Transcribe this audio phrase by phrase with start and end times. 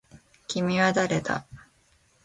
[0.47, 1.45] 君は誰だ